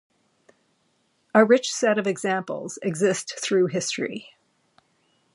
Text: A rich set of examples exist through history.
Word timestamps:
A 1.35 1.45
rich 1.45 1.71
set 1.71 1.99
of 1.99 2.07
examples 2.07 2.79
exist 2.81 3.35
through 3.39 3.67
history. 3.67 4.33